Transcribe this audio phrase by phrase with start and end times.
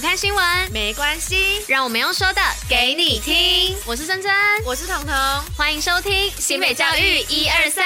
[0.00, 3.76] 不看新闻没关系，让我们用说的给你听。
[3.84, 4.32] 我是珍珍，
[4.64, 5.14] 我是彤彤，
[5.54, 7.84] 欢迎收听新北教育一二三。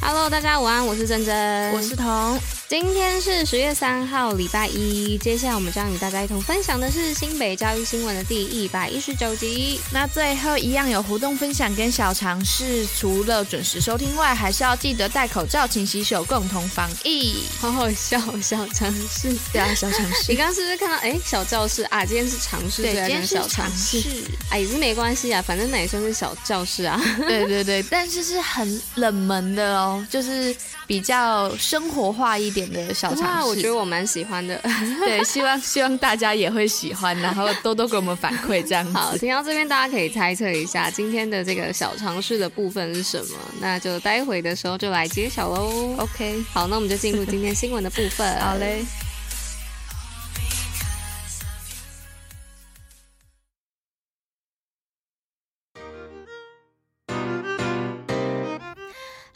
[0.00, 2.40] Hello，大家午安，我是珍珍，我是彤。
[2.74, 5.16] 今天是十月三号，礼拜一。
[5.18, 9.78] 接下来我们将与大家一同分享的是新北教育新闻的第一百一十九集。
[9.92, 17.44] 那最后一样有活动分享跟小尝试，除了准时收听外，还是要记得戴口罩、勤洗手，共同防疫。
[17.60, 20.32] 好好笑，小尝试，对啊，小尝试。
[20.32, 20.96] 你刚刚是不是看到？
[20.96, 24.02] 哎，小教室啊，今天是尝试，对，今天是小尝试。
[24.50, 27.00] 哎，也是没关系啊，反正那也算是小教室啊。
[27.28, 30.52] 对对对，但是是很冷门的哦，就是
[30.88, 34.60] 比较生活化一点的小尝试，我觉得我蛮喜欢的。
[35.04, 38.92] 对，希望希望大家也会喜欢，然后多多给我们反馈，这样子。
[38.92, 43.38] 好，听到这边，大家可以猜测一下今天的这个小尝试的部分是什么？
[43.60, 45.94] 那就待会的时候就来揭晓喽。
[45.98, 48.40] OK，好，那我们就进入今天新闻的部分。
[48.40, 48.84] 好嘞。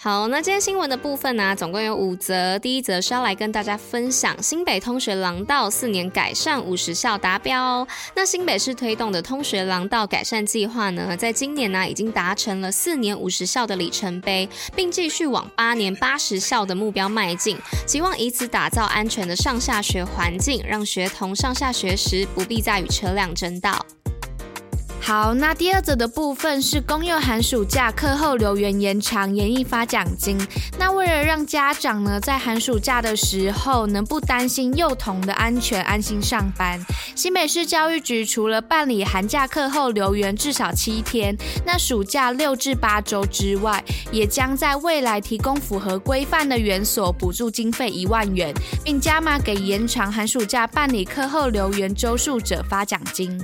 [0.00, 2.56] 好，那今天新闻的部分呢、啊，总共有五则。
[2.60, 7.84] 第一则是要来跟大家分享新北通学廊道四年改善五十校达标。
[8.14, 23.84] 那新北市推动的通学廊道改善计划呢，在今年呢已经达成了四年五十校的里程碑，并继续往八年八十校的目标迈进，希望以此打造安全的上下学环境，让学童上下学时不必再与车辆争道。
[25.00, 30.38] 好，那第二则的部分是公幼寒暑假课后留园延长，研议发奖金。
[30.78, 36.78] 那为了让家长呢在寒暑假的时候能不担心幼童的安全，安心上班，
[37.14, 43.82] 新北市教育局除了办理寒假课后留园至少七天，那暑假六至八周之外，
[44.12, 48.52] 也将在未来提供符合规范的园所补助经费一万元，
[48.84, 53.40] 并加码给延长寒暑假办理课后留园周数者发奖金。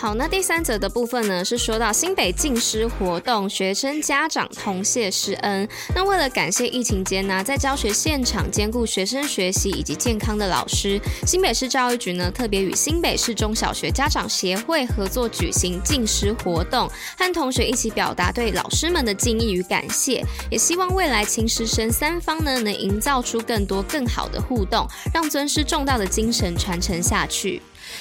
[0.00, 5.68] 好，那第三则的部分呢，是说到新北敬师活动，学生家长同谢师恩。
[5.92, 16.88] 那为了感谢疫情间呢，在教学现场兼顾学生学习以及健康的老师，新北市教育局呢特别与新北市中小学家长协会合作举行敬师活动，
[17.18, 27.60] 和同学一起表达对老师们的敬意与感谢，也希望未来亲师生三方呢能营造出更多更好的互动，让尊师重道的精神传承下去。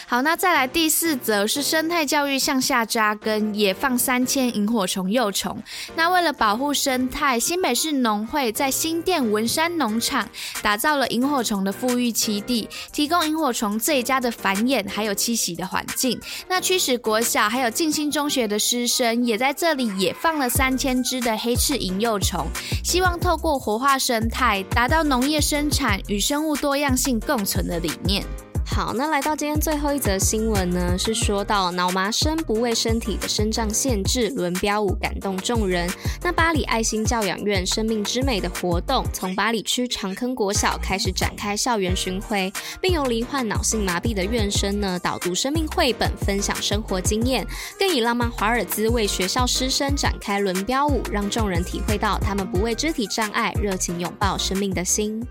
[0.10, 5.62] 好，那再来第四则是生态教育向下扎根，也放三千萤火虫幼虫。
[5.98, 10.26] 那为了保护生态，新北市农会在新店文山农场
[10.64, 16.18] 打造了萤火虫的复育栖地，提供萤火虫最佳的繁衍还有栖息的环境。
[16.48, 22.48] 那驱使国小还有静心中学的师生也在这里也放了三千只的黑翅萤幼虫，
[22.82, 28.24] 希望透过活化生态，达到农业生产与生物多样性共存的理念。
[28.70, 35.90] 好，那来到今天最后一则新闻呢，是说到脑麻生不为身体的生长限制，轮标舞感动众人。
[36.22, 47.48] 那八里爱心教养院生命之美的活动，从八里区长坑国小开始展开校园巡回，并由罹患脑性麻痹的院生呢导读生命绘本，分享生活经验，
[47.80, 55.26] 更以浪漫华尔兹为学校师生展开轮标舞，让众人体会到他们不畏肢体障碍，热情拥抱生命的心。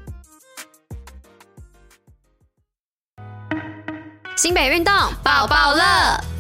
[4.36, 4.92] 新北运动
[5.22, 6.35] 抱抱乐。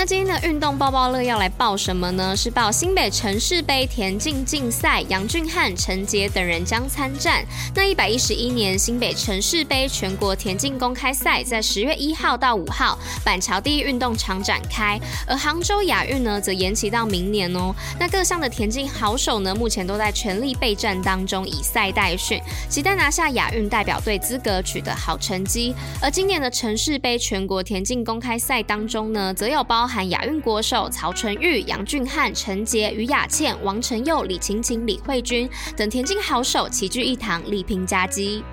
[0.00, 2.34] 那今天的运动报报乐要来报什么呢？
[2.34, 7.44] 是报新北城市杯田径竞赛，杨俊翰、陈杰等人将参战。
[7.74, 17.74] 那一百一十一年新北城市杯全国田径公开赛在十月一号到五号板桥第一运动场展开，而杭州亚运呢则延期到明年哦。
[17.98, 22.40] 那各项的田径好手呢目前都在全力备战当中，以赛代训，
[22.70, 25.74] 期待拿下亚运代表队资格，取得好成绩。
[26.00, 38.44] 而今年的城市杯全国田径公开赛当中呢，则有包含亚运国手曹纯玉、杨俊翰、陈杰、于雅倩、王晨佑、李晴晴、李慧君等田径好手齐聚一堂，力拼佳绩。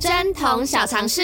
[0.00, 1.22] 贞童小常识。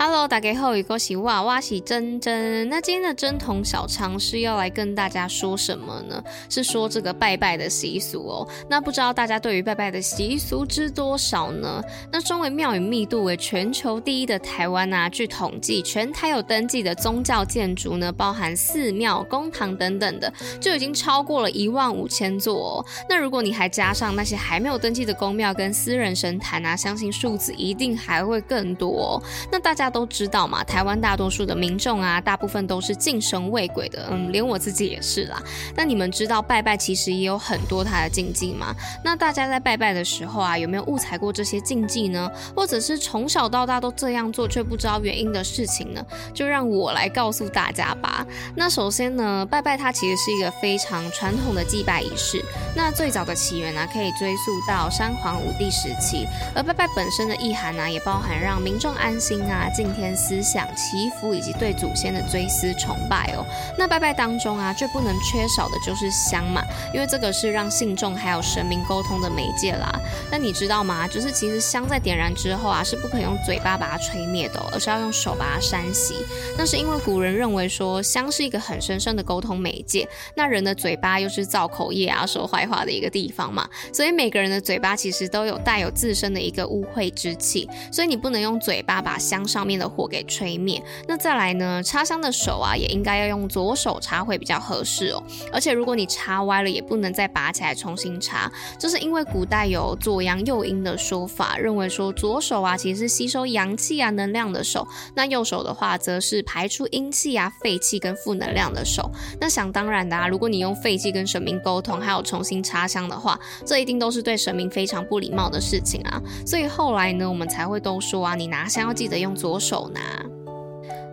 [0.00, 2.68] Hello，大家好，我是娃娃，是珍珍。
[2.68, 6.22] 那今天的贞童小常识要来跟大家说什么呢？
[6.48, 8.48] 是说这个拜拜的习俗哦。
[8.70, 11.82] 那不知道大家对于拜拜的习俗知多少呢？
[12.12, 22.86] 那身为庙宇密度为全球第一的台湾啊，据统计，全台有登记的宗教建筑呢，包含寺庙、公堂等等的，就已经超过了一万五千座哦。
[23.08, 29.22] 那如果你还加上那些还没有登记的宫庙跟私人神坛啊，相信数字一定还会更多哦。
[29.50, 29.87] 那大家。
[29.88, 35.42] 家都知道嘛，台湾大多数的民众啊，大部分都是敬神畏鬼的，嗯，连我自己也是啦。
[35.74, 38.74] 那你们知道拜拜其实也有很多它的禁忌吗？
[39.02, 42.30] 那大家在拜拜的时候啊，有没有误踩过这些禁忌呢？
[42.54, 46.04] 或者是从小到大都这样做却不知道原因的事情呢？
[46.34, 48.26] 就让我来告诉大家吧。
[48.54, 52.44] 那首先呢，拜拜它其实是一个非常传统的祭拜仪式。
[52.76, 56.26] 那最早的起源呢、啊，可以追溯到三皇五帝时期。
[56.54, 63.46] 而拜拜本身的意涵呢、啊，也包含让民众安心啊、敬天思想、祈福以及对祖先的追思崇拜哦。
[63.78, 66.60] 那拜拜当中啊，最不能缺少的就是香嘛，
[66.92, 69.88] 因为这个是让信众还有神明沟通的媒介啦。
[70.32, 71.06] 那你知道吗？
[71.06, 76.14] 就是其实香在点燃之后啊，是不可以用嘴巴把它吹灭的、而是要用手把它扇熄。
[76.56, 90.82] 那是因为古人认为说香是一个很神圣的沟通媒介，那人的嘴巴又是造口业啊、说坏话的一个地方嘛，所以每个人的嘴巴其实都有带有自身的一个污秽之气，所以你不能用嘴巴把香上面的火给吹灭。
[91.06, 95.22] 那再来呢，插香的手啊，也应该要用左手插会比较合适哦。
[95.52, 109.10] 而且如果你插歪了，也不能再拔起来重新插，就是因为古代有左阳右阴的说法，认为说左手啊其实是吸收阳气啊能量的手，那右手的话则是排出阴气啊废气跟负能量的手。
[109.38, 116.20] 那想当然的啊，如果你用废气跟神明沟通，还有重新插香的话，这一定都是对神明非常不礼貌的事情啊。
[116.46, 120.37] 所以后来呢，我们才会都说啊，你拿香要记得用左手拿。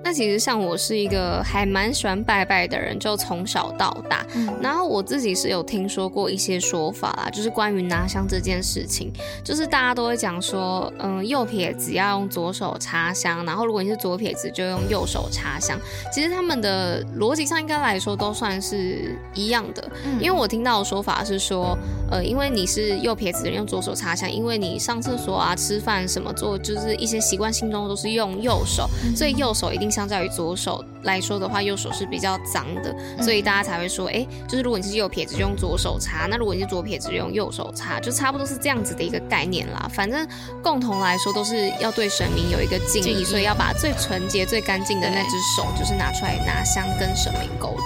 [0.06, 9.12] 那其实像我是一个还蛮喜欢拜拜的人，就从小到大，嗯，然后我自己是有听说过一些说法啦，就是关于拿香这件事情，
[9.44, 15.76] 就是大家都会讲说，嗯，右撇子要用左手插香，然后如果你是左撇子就用右手插香。
[16.14, 21.76] 其实他们的逻辑上应该来说都算是一样的，嗯，因为我听到的说法是说，
[22.12, 29.95] 呃，因为你是右撇子的人用左手插香，因为你上厕所啊、吃饭什么做，就是一些习惯性中都是用右手，所以右手一定。
[29.96, 32.94] 相较于左手来说的话，右手是比较脏的，
[33.24, 39.90] 所以大家才会说，哎、欸，就是如果你是右撇子，就用左手擦；那如果你是左撇子，就用右手擦，就差不多是这样子的一个概念啦。
[39.94, 40.28] 反正
[40.62, 47.86] 共同来说，都是要对神明有一个敬意，所以要把最纯洁、最干净的那只手，就是拿出来拿香跟神明沟通。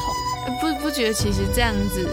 [0.60, 2.10] 不不觉得其实这样子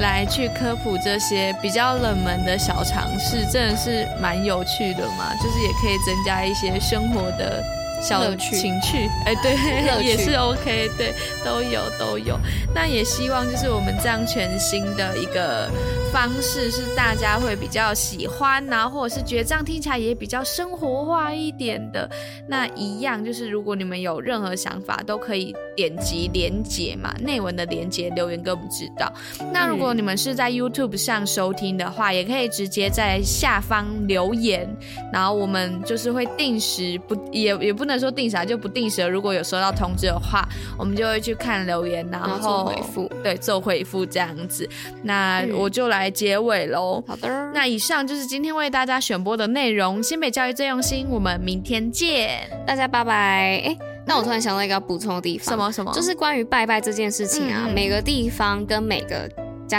[0.00, 5.34] 来去科普这些比较冷门的小常识，真的是蛮有趣的嘛？
[5.36, 7.62] 就是也可以增加一些生活的。
[8.04, 12.38] 小情趣， 哎，对，也是 OK，对，都有都有。
[12.74, 15.70] 那也希望就是我们这样全新的一个
[16.12, 22.08] 方式，是大家会比较喜欢啊，或者是觉得这样听起来也比较生活化一点的。
[22.46, 29.10] 那一样就是，如果你们有任何想法，都可以点击连接嘛，内文的连接留言给我们知道。
[29.50, 34.68] 那如果你们是在 YouTube 上收听的话，也可以直接在下方留言，
[35.10, 37.93] 然后我们就是会定时不也也不能。
[37.98, 40.46] 说定啥就不定时，如果有收到通知的话，
[40.78, 44.68] 我们就会去看留言，然后，做回复，对，做回复这样子。
[45.02, 47.02] 那我就来结尾喽。
[47.06, 50.02] 好的，那以上就是今天为大家选播的内容。
[50.02, 53.62] 新北教育最用心，我们明天见，大家拜拜。
[53.64, 53.76] 哎，
[54.06, 55.92] 那我突然想到一个要补充的地方，什么什么？
[55.92, 59.28] 就是关于拜拜这件事情啊，嗯、每个地方跟每个。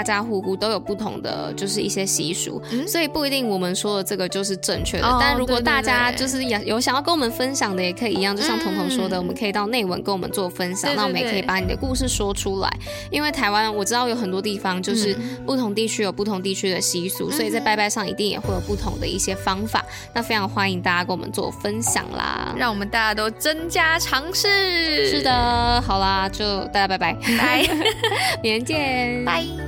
[0.04, 5.08] 家家户户都有不同的，就是一些习俗，嗯，所以不一定我们说的这个就是正确的。
[5.08, 12.70] 哦，但如果大家就是有有想要跟我们分享的，也可以一样，就像彤彤说的，嗯，我们可以到内文跟我们做分享，对对对，那我们也可以把你的故事说出来。
[13.10, 15.16] 因为台湾我知道有很多地方就是
[15.46, 19.84] 不同地区有不同地区的习俗，嗯，所以在拜拜上一定也会有不同的一些方法。
[20.14, 25.08] 那非常欢迎大家跟我们做分享啦，让我们大家都增加尝试。
[25.10, 27.66] 是的，好啦，就大家拜拜，拜，
[28.42, 29.65] 明天见，拜。